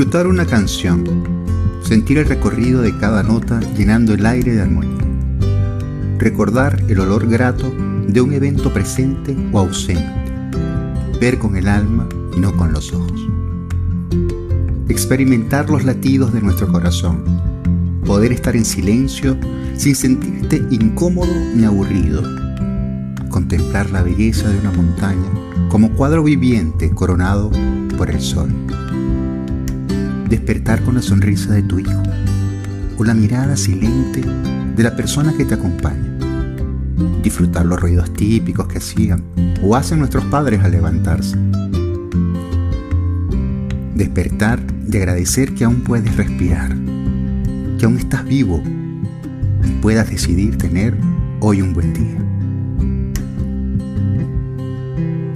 [0.00, 1.04] Disfrutar una canción,
[1.82, 5.04] sentir el recorrido de cada nota llenando el aire de armonía.
[6.16, 7.70] Recordar el olor grato
[8.08, 10.02] de un evento presente o ausente.
[11.20, 13.28] Ver con el alma y no con los ojos.
[14.88, 17.22] Experimentar los latidos de nuestro corazón.
[18.06, 19.36] Poder estar en silencio
[19.76, 22.22] sin sentirte incómodo ni aburrido.
[23.28, 25.28] Contemplar la belleza de una montaña
[25.68, 27.50] como cuadro viviente coronado
[27.98, 28.48] por el sol
[30.30, 32.02] despertar con la sonrisa de tu hijo
[32.96, 34.22] o la mirada silente
[34.76, 36.16] de la persona que te acompaña.
[37.22, 39.24] Disfrutar los ruidos típicos que hacían
[39.62, 41.36] o hacen nuestros padres al levantarse.
[43.94, 46.74] Despertar y agradecer que aún puedes respirar,
[47.78, 48.62] que aún estás vivo
[49.64, 50.96] y puedas decidir tener
[51.40, 52.29] hoy un buen día.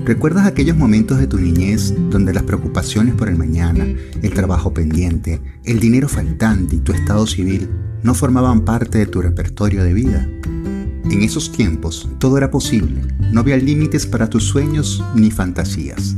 [0.04, 3.86] ¿Recuerdas aquellos momentos de tu niñez donde las preocupaciones por el mañana,
[4.20, 7.70] el trabajo pendiente, el dinero faltante y tu estado civil
[8.02, 10.28] no formaban parte de tu repertorio de vida?
[10.44, 13.00] En esos tiempos todo era posible,
[13.32, 16.16] no había límites para tus sueños ni fantasías.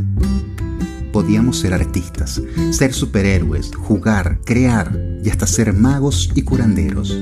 [1.12, 7.16] Podíamos ser artistas, ser superhéroes, jugar, crear y hasta ser magos y curanderos.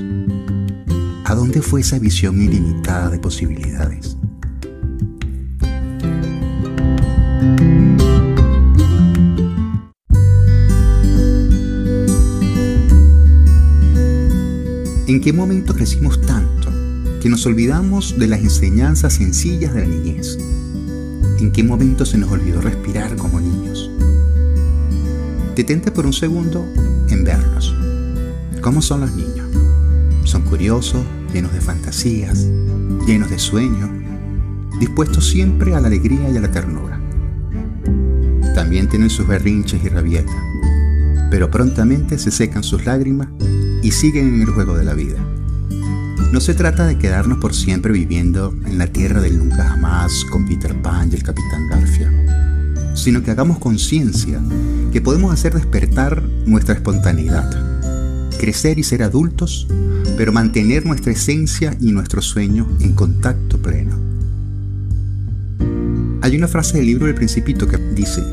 [1.25, 4.17] ¿A dónde fue esa visión ilimitada de posibilidades?
[15.07, 16.71] ¿En qué momento crecimos tanto
[17.21, 20.39] que nos olvidamos de las enseñanzas sencillas de la niñez?
[21.39, 23.91] ¿En qué momento se nos olvidó respirar como niños?
[25.55, 26.65] Detente por un segundo
[27.09, 27.75] en verlos.
[28.61, 29.47] ¿Cómo son los niños?
[30.23, 32.43] Son curiosos, llenos de fantasías,
[33.05, 33.91] llenos de sueños,
[34.79, 36.99] dispuestos siempre a la alegría y a la ternura.
[38.55, 40.35] También tienen sus berrinches y rabietas,
[41.29, 43.27] pero prontamente se secan sus lágrimas
[43.85, 45.19] y siguen en el juego de la vida.
[46.31, 50.47] No se trata de quedarnos por siempre viviendo en la tierra del nunca jamás con
[50.47, 52.11] Peter Pan y el Capitán Garfia,
[52.95, 54.41] sino que hagamos conciencia
[54.91, 57.47] que podemos hacer despertar nuestra espontaneidad,
[58.39, 59.67] crecer y ser adultos,
[60.17, 63.95] pero mantener nuestra esencia y nuestro sueño en contacto pleno.
[66.23, 68.23] Hay una frase del libro del Principito que dice,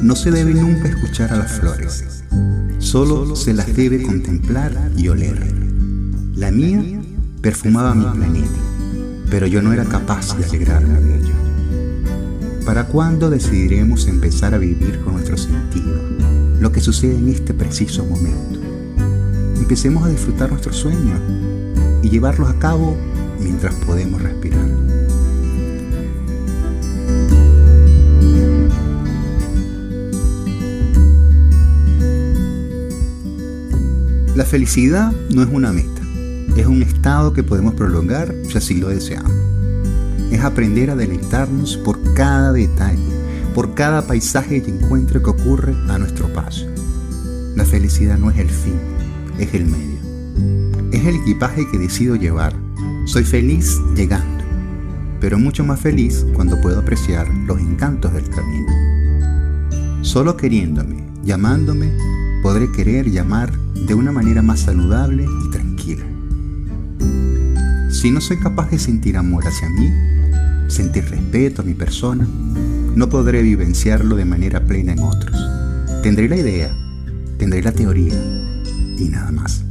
[0.00, 2.21] no se debe nunca escuchar a las flores,
[2.92, 5.50] Solo se las debe contemplar y oler.
[6.34, 6.84] La mía
[7.40, 8.58] perfumaba mi planeta,
[9.30, 11.34] pero yo no era capaz de alegrarme de ello.
[12.66, 16.02] ¿Para cuándo decidiremos empezar a vivir con nuestro sentido
[16.60, 18.60] lo que sucede en este preciso momento?
[19.56, 21.18] Empecemos a disfrutar nuestros sueños
[22.02, 22.94] y llevarlos a cabo
[23.40, 24.81] mientras podemos respirar.
[34.52, 36.02] Felicidad no es una meta,
[36.58, 39.32] es un estado que podemos prolongar si así lo deseamos.
[40.30, 43.02] Es aprender a deleitarnos por cada detalle,
[43.54, 46.66] por cada paisaje y encuentro que ocurre a nuestro paso.
[47.56, 48.78] La felicidad no es el fin,
[49.38, 50.90] es el medio.
[50.92, 52.54] Es el equipaje que decido llevar.
[53.06, 54.44] Soy feliz llegando,
[55.18, 58.70] pero mucho más feliz cuando puedo apreciar los encantos del camino.
[60.02, 61.90] Solo queriéndome, llamándome,
[62.42, 66.04] podré querer y amar de una manera más saludable y tranquila.
[67.90, 69.90] Si no soy capaz de sentir amor hacia mí,
[70.68, 72.26] sentir respeto a mi persona,
[72.94, 75.36] no podré vivenciarlo de manera plena en otros.
[76.02, 76.74] Tendré la idea,
[77.38, 78.14] tendré la teoría
[78.98, 79.62] y nada más.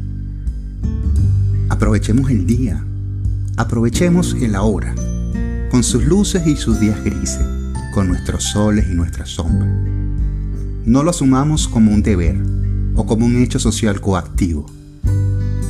[1.69, 2.83] Aprovechemos el día,
[3.57, 4.93] aprovechemos el ahora,
[5.71, 7.45] con sus luces y sus días grises,
[7.93, 9.71] con nuestros soles y nuestras sombras.
[10.85, 12.35] No lo asumamos como un deber,
[13.01, 14.67] o como un hecho social coactivo.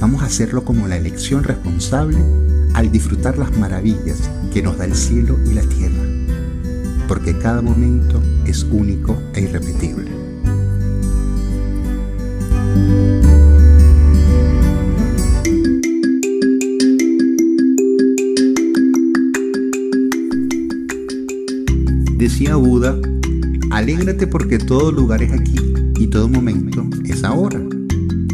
[0.02, 2.18] Vamos a hacerlo como la elección responsable
[2.74, 6.04] al disfrutar las maravillas que nos da el cielo y la tierra,
[7.08, 10.12] porque cada momento es único e irrepetible.
[22.18, 23.00] Decía Buda,
[23.72, 25.71] alégrate porque todo lugar es aquí
[26.02, 27.62] y todo momento es ahora.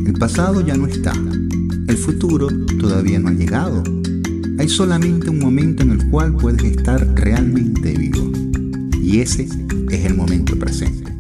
[0.06, 1.12] El pasado ya no está.
[1.88, 2.48] El futuro
[2.80, 3.84] todavía no ha llegado.
[4.58, 8.32] Hay solamente un momento en el cual puedes estar realmente vivo.
[9.04, 9.50] Y ese
[9.92, 11.12] es el momento presente.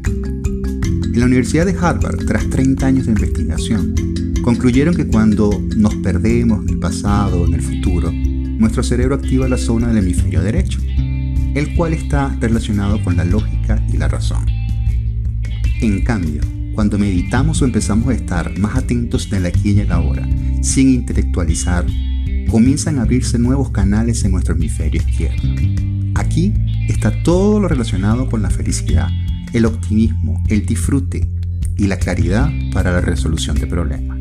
[1.03, 3.93] En la Universidad de Harvard, tras 30 años de investigación,
[4.41, 9.49] concluyeron que cuando nos perdemos en el pasado o en el futuro, nuestro cerebro activa
[9.49, 14.45] la zona del hemisferio derecho, el cual está relacionado con la lógica y la razón.
[15.79, 16.41] En cambio,
[16.73, 20.27] cuando meditamos o empezamos a estar más atentos en la aquí y en la ahora,
[20.61, 21.85] sin intelectualizar,
[22.49, 25.43] comienzan a abrirse nuevos canales en nuestro hemisferio izquierdo.
[26.15, 26.53] Aquí
[26.87, 29.07] está todo lo relacionado con la felicidad,
[29.53, 31.29] el optimismo, el disfrute
[31.77, 34.17] y la claridad para la resolución de problemas.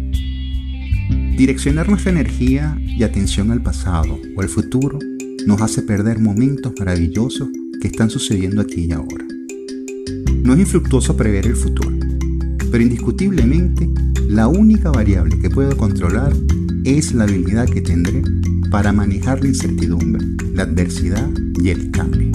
[1.39, 4.99] Direccionar nuestra energía y atención al pasado o al futuro
[5.47, 7.49] nos hace perder momentos maravillosos
[7.81, 9.26] que están sucediendo aquí y ahora.
[10.47, 11.91] No es infructuoso prever el futuro,
[12.71, 13.91] pero indiscutiblemente
[14.29, 16.33] la única variable que puedo controlar
[16.85, 18.23] es la habilidad que tendré
[18.71, 21.29] para manejar la incertidumbre, la adversidad
[21.61, 22.31] y el cambio.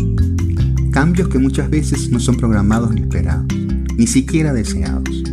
[0.92, 3.48] Cambios que muchas veces no son programados ni esperados,
[3.96, 5.24] ni siquiera deseados.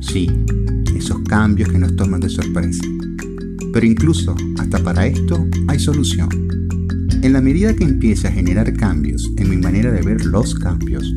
[0.00, 0.30] Sí,
[0.94, 2.84] esos cambios que nos toman de sorpresa.
[3.72, 6.28] Pero incluso hasta para esto hay solución.
[7.22, 11.16] En la medida que empiece a generar cambios en mi manera de ver los cambios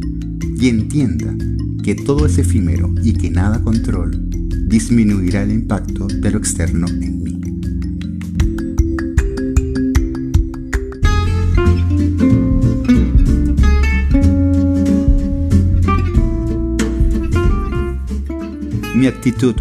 [0.60, 1.34] y entienda
[1.84, 4.18] que todo es efímero y que nada controlo,
[4.68, 7.40] disminuirá el impacto de lo externo en mí.
[18.96, 19.56] Mi actitud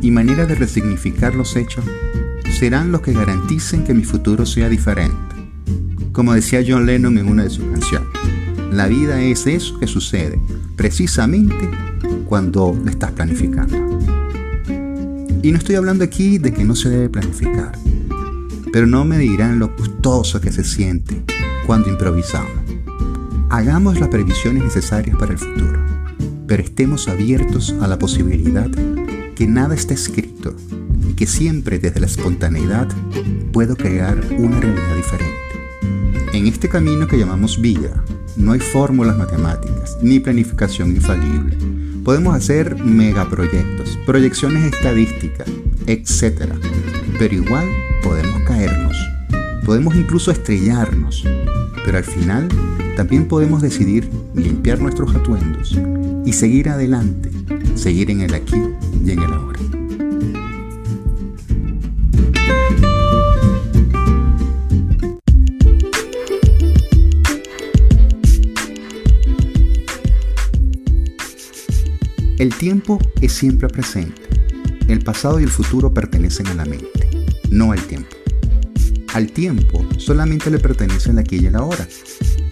[0.00, 1.84] y manera de resignificar los hechos
[2.58, 5.14] serán los que garanticen que mi futuro sea diferente.
[6.12, 8.08] Como decía John Lennon en una de sus canciones,
[8.72, 10.40] la vida es eso que sucede
[10.76, 11.68] precisamente
[12.26, 13.76] cuando le estás planificando.
[15.42, 17.72] Y no estoy hablando aquí de que no se debe planificar,
[18.72, 21.22] pero no me dirán lo gustoso que se siente
[21.66, 22.52] cuando improvisamos.
[23.50, 25.80] Hagamos las previsiones necesarias para el futuro,
[26.46, 28.70] pero estemos abiertos a la posibilidad
[29.34, 30.54] que nada está escrito
[31.08, 32.88] y que siempre desde la espontaneidad
[33.52, 35.38] puedo crear una realidad diferente.
[36.32, 38.04] En este camino que llamamos vida,
[38.38, 41.56] no hay fórmulas matemáticas ni planificación infalible.
[42.04, 45.48] Podemos hacer megaproyectos, proyecciones estadísticas,
[45.86, 46.54] etc.
[47.18, 47.66] Pero igual
[48.02, 48.96] podemos caernos.
[49.66, 51.24] Podemos incluso estrellarnos.
[51.84, 52.48] Pero al final
[52.96, 55.78] también podemos decidir limpiar nuestros atuendos
[56.24, 57.30] y seguir adelante,
[57.74, 58.62] seguir en el aquí
[59.04, 59.57] y en el ahora.
[72.58, 74.20] Tiempo es siempre presente.
[74.88, 77.08] El pasado y el futuro pertenecen a la mente,
[77.50, 78.16] no al tiempo.
[79.14, 81.86] Al tiempo solamente le pertenece el aquí y el ahora.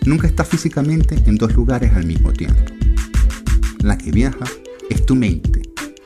[0.06, 2.72] Nunca está físicamente en dos lugares al mismo tiempo.
[3.80, 4.44] La que viaja
[4.88, 5.62] es tu mente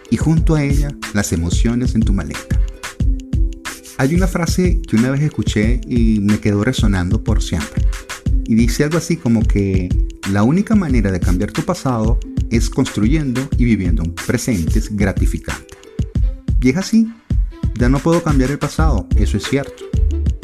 [0.08, 2.58] y junto a ella las emociones en tu maleta.
[3.98, 7.84] Hay una frase que una vez escuché y me quedó resonando por siempre.
[8.46, 9.90] Y dice algo así como que
[10.32, 12.18] la única manera de cambiar tu pasado
[12.50, 15.76] es construyendo y viviendo un presente gratificante.
[16.60, 17.12] Y es así,
[17.78, 19.84] ya no puedo cambiar el pasado, eso es cierto,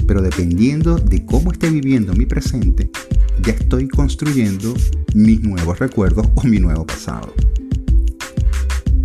[0.07, 2.91] pero dependiendo de cómo esté viviendo mi presente,
[3.43, 4.75] ya estoy construyendo
[5.15, 7.35] mis nuevos recuerdos o mi nuevo pasado.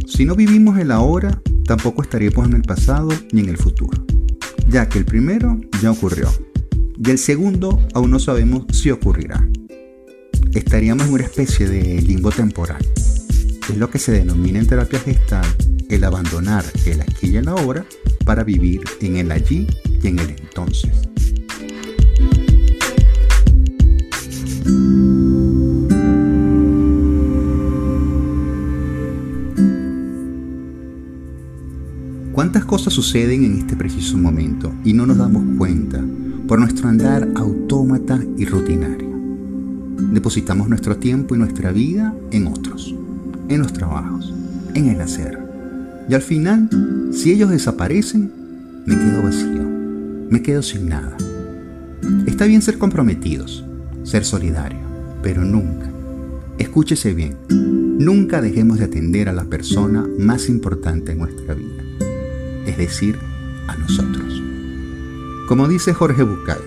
[0.07, 4.05] Si no vivimos el ahora, tampoco estaremos en el pasado ni en el futuro,
[4.69, 6.29] ya que el primero ya ocurrió.
[7.03, 9.43] Y el segundo aún no sabemos si ocurrirá
[10.53, 12.85] estaríamos en una especie de limbo temporal.
[13.69, 15.45] Es lo que se denomina en terapia gestal
[15.89, 17.85] el abandonar el aquí y el ahora
[18.25, 19.67] para vivir en el allí
[20.01, 20.91] y en el entonces.
[32.31, 36.01] ¿Cuántas cosas suceden en este preciso momento y no nos damos cuenta
[36.47, 39.10] por nuestro andar autómata y rutinario?
[39.97, 42.95] Depositamos nuestro tiempo y nuestra vida en otros,
[43.49, 44.33] en los trabajos,
[44.73, 45.39] en el hacer.
[46.09, 46.69] Y al final,
[47.13, 48.31] si ellos desaparecen,
[48.85, 49.63] me quedo vacío,
[50.29, 51.15] me quedo sin nada.
[52.25, 53.63] Está bien ser comprometidos,
[54.03, 54.81] ser solidarios,
[55.21, 55.89] pero nunca,
[56.57, 61.83] escúchese bien, nunca dejemos de atender a la persona más importante en nuestra vida,
[62.65, 63.17] es decir,
[63.67, 64.41] a nosotros.
[65.47, 66.61] Como dice Jorge Bucay,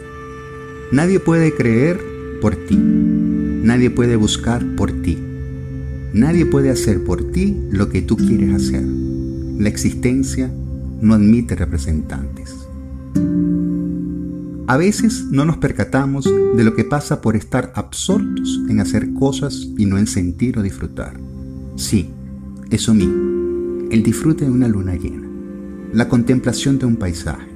[0.92, 2.13] nadie puede creer
[2.44, 5.16] por ti, Nadie puede buscar por ti.
[6.12, 8.82] Nadie puede hacer por ti lo que tú quieres hacer.
[8.82, 10.52] La existencia
[11.00, 12.54] no admite representantes.
[14.66, 19.66] A veces no nos percatamos de lo que pasa por estar absortos en hacer cosas
[19.78, 21.18] y no en sentir o disfrutar.
[21.76, 22.10] Sí,
[22.70, 25.26] eso mismo, el disfrute de una luna llena,
[25.94, 27.48] la contemplación de un paisaje,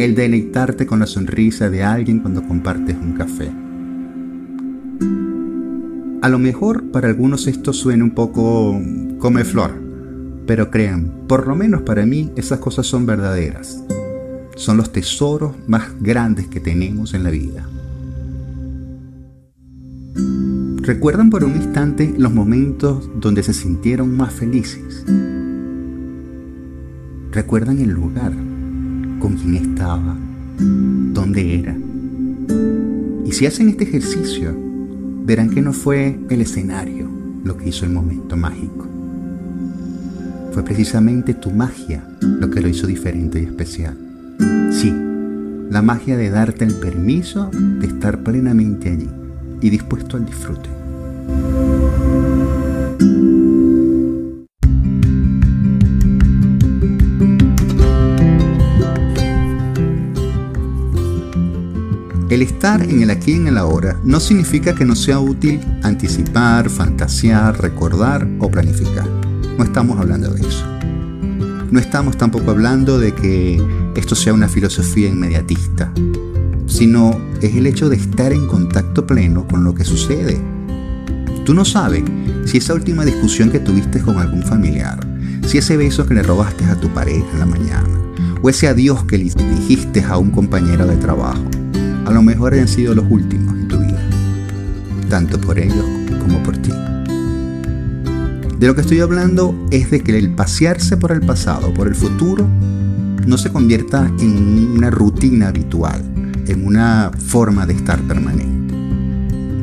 [0.00, 3.67] el deleitarte con la sonrisa de alguien cuando compartes un café
[6.28, 8.78] a lo mejor para algunos esto suena un poco
[9.18, 9.70] come flor,
[10.46, 13.82] Pero crean, por lo menos para mí esas cosas son verdaderas.
[14.54, 17.66] Son los tesoros más grandes que tenemos en la vida.
[20.82, 25.06] ¿Recuerdan por un instante los momentos donde se sintieron más felices?
[27.32, 28.32] ¿Recuerdan el lugar?
[29.18, 30.14] ¿Con quién estaba?
[30.58, 31.76] ¿Dónde era?
[33.24, 34.67] Y si hacen este ejercicio,
[35.28, 37.06] verán que no fue el escenario
[37.44, 38.86] lo que hizo el momento mágico.
[40.52, 43.94] Fue precisamente tu magia lo que lo hizo diferente y especial.
[44.72, 44.90] Sí,
[45.70, 49.10] la magia de darte el permiso de estar plenamente allí
[49.60, 50.77] y dispuesto al disfrute.
[62.30, 65.60] El estar en el aquí y en el ahora no significa que no sea útil
[65.82, 69.08] anticipar, fantasear, recordar o planificar.
[69.56, 70.66] No estamos hablando de eso.
[71.70, 73.62] No estamos tampoco hablando de que
[73.96, 75.90] esto sea una filosofía inmediatista,
[76.66, 80.38] sino es el hecho de estar en contacto pleno con lo que sucede.
[81.46, 82.04] Tú no sabes
[82.44, 85.00] si esa última discusión que tuviste con algún familiar,
[85.46, 87.88] si ese beso que le robaste a tu pareja en la mañana,
[88.42, 91.42] o ese adiós que le dijiste a un compañero de trabajo,
[92.08, 94.00] a lo mejor hayan sido los últimos en tu vida,
[95.10, 95.84] tanto por ellos
[96.22, 96.70] como por ti.
[98.58, 101.94] De lo que estoy hablando es de que el pasearse por el pasado, por el
[101.94, 102.48] futuro,
[103.26, 106.02] no se convierta en una rutina habitual,
[106.46, 108.74] en una forma de estar permanente.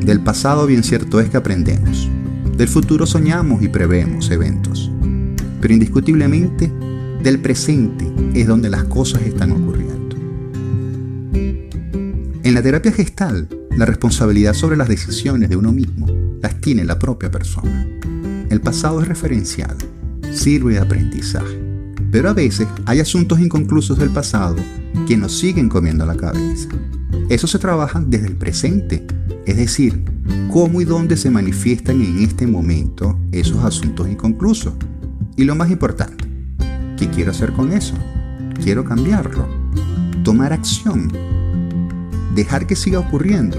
[0.06, 2.08] Del pasado bien cierto es que aprendemos.
[2.56, 4.88] Del futuro soñamos y prevemos eventos.
[5.60, 6.72] Pero indiscutiblemente,
[7.24, 9.65] del presente es donde las cosas están ocurriendo.
[12.46, 16.06] En la terapia gestal, la responsabilidad sobre las decisiones de uno mismo
[16.40, 17.84] las tiene la propia persona.
[18.48, 19.76] El pasado es referencial,
[20.30, 21.58] sirve de aprendizaje,
[22.12, 24.54] pero a veces hay asuntos inconclusos del pasado
[25.08, 26.68] que nos siguen comiendo la cabeza.
[27.30, 29.04] Eso se trabaja desde el presente,
[29.44, 30.04] es decir,
[30.48, 34.74] cómo y dónde se manifiestan en este momento esos asuntos inconclusos.
[35.36, 36.24] Y lo más importante,
[36.96, 37.94] ¿qué quiero hacer con eso?
[38.62, 39.48] Quiero cambiarlo,
[40.22, 41.10] tomar acción
[42.36, 43.58] dejar que siga ocurriendo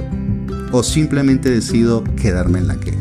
[0.71, 2.97] o simplemente decido quedarme en la queja.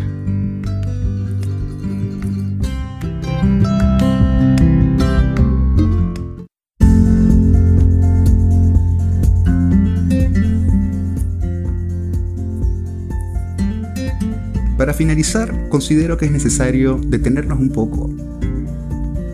[14.79, 18.11] Para finalizar, considero que es necesario detenernos un poco,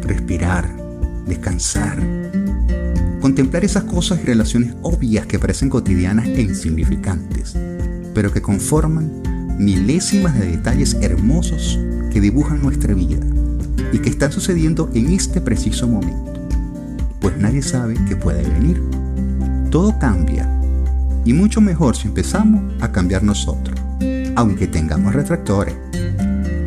[0.03, 0.69] respirar,
[1.27, 1.99] descansar,
[3.23, 7.57] Contemplar esas cosas y relaciones obvias que parecen cotidianas e insignificantes,
[8.15, 9.23] pero que conforman
[9.61, 11.79] milésimas de detalles hermosos
[12.11, 13.25] que dibujan nuestra vida
[13.93, 16.33] y que están sucediendo en este preciso momento,
[17.21, 18.83] pues nadie sabe qué puede venir.
[19.71, 20.51] Todo cambia
[21.25, 23.79] y mucho mejor si empezamos a cambiar nosotros,
[24.35, 25.77] aunque tengamos retractores.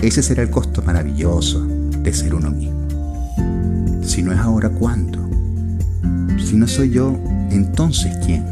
[0.01, 2.87] Ese será el costo maravilloso de ser uno mismo.
[4.03, 5.24] Si no es ahora, ¿cuándo?
[6.43, 7.17] Si no soy yo,
[7.51, 8.45] entonces ¿quién?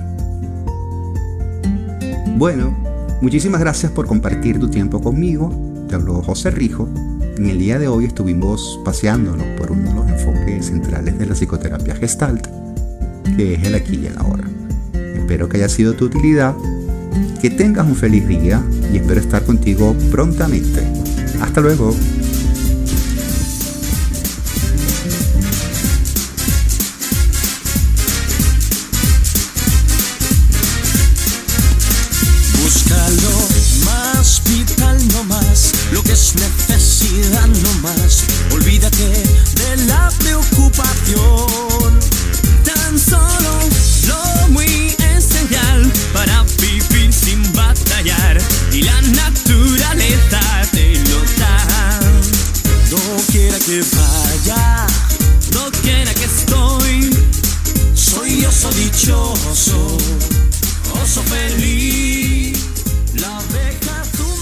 [2.38, 2.76] Bueno,
[3.22, 5.52] muchísimas gracias por compartir tu tiempo conmigo.
[5.88, 6.90] Te habló José Rijo.
[7.38, 11.34] En el día de hoy estuvimos paseándonos por uno de los enfoques centrales de la
[11.34, 12.48] psicoterapia gestalt,
[13.36, 14.44] que es el aquí y el ahora.
[14.94, 16.56] Espero que haya sido tu utilidad,
[17.42, 20.82] que tengas un feliz día y espero estar contigo prontamente.
[21.42, 21.94] Hasta luego.
[53.92, 54.88] vaya,
[55.54, 57.10] no quiera que estoy.
[57.96, 59.98] Soy oso dichoso,
[61.02, 62.58] oso feliz,
[63.16, 64.33] la abeja azul.